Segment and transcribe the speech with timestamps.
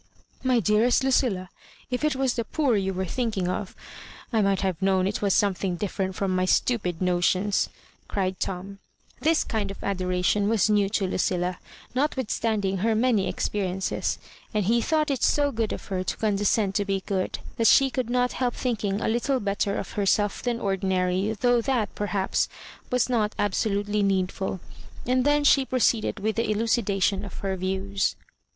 [0.51, 1.51] "My dearest Lucilla,
[1.91, 3.75] if it was the poor you were thinking of!—
[4.33, 7.69] ^I might have known it was eomething d&drent from my stupid notions,"
[8.07, 8.77] cried TouL
[9.19, 11.57] This kind of adoration was new to Lucilla^
[11.93, 14.17] notwithstanding her many expe riences.
[14.55, 17.91] And he thought it so good d her to condescend to be good, that she
[17.91, 22.49] could not help thinking a little better of herself than ordinary, though that, perhaps,
[22.89, 24.61] was not absolutely need ful;
[25.05, 28.15] and then she proceeded with the elucida tion of her views.